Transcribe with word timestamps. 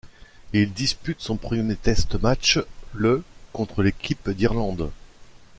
Il 0.51 0.73
dispute 0.73 1.21
son 1.21 1.37
premier 1.37 1.75
test 1.75 2.19
match 2.19 2.57
le 2.91 3.23
contre 3.53 3.83
l'équipe 3.83 4.31
d'Irlande. 4.31 4.89